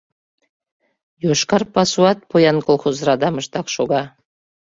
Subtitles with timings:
[1.23, 4.03] «Йошкар пасуат» поян колхоз радамыштак шога.